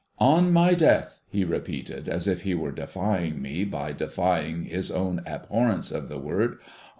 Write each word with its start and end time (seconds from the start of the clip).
'On 0.35 0.51
my 0.51 0.73
death,' 0.73 1.21
he 1.29 1.43
repeated, 1.45 2.09
as 2.09 2.27
if 2.27 2.41
he 2.41 2.55
were 2.55 2.71
defying 2.71 3.39
me 3.39 3.63
by 3.65 3.91
defying 3.91 4.63
his 4.63 4.89
own 4.89 5.21
abhorrence 5.27 5.91
of 5.91 6.09
the 6.09 6.17
word. 6.17 6.57